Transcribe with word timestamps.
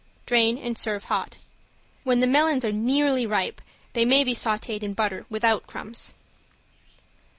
Drain, 0.25 0.57
and 0.57 0.75
serve 0.79 1.03
hot. 1.03 1.37
When 2.03 2.21
the 2.21 2.25
melons 2.25 2.65
are 2.65 2.71
nearly 2.71 3.27
ripe 3.27 3.61
they 3.93 4.03
may 4.03 4.23
be 4.23 4.33
sauted 4.33 4.81
in 4.83 4.95
butter 4.95 5.27
without 5.29 5.67
crumbs. 5.67 6.15